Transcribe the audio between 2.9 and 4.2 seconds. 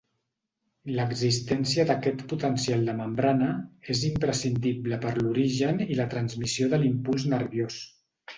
membrana és